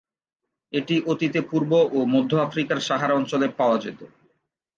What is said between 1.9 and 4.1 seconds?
ও মধ্য আফ্রিকার সাহারা অঞ্চলে পাওয়া যেত।